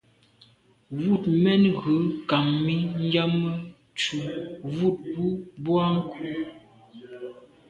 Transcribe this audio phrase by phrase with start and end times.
[1.01, 2.75] Wut mèn ghù nkam mi
[3.13, 3.51] yàme
[3.99, 4.17] tu,
[4.75, 5.25] wut, mbu
[5.63, 6.23] boa nku.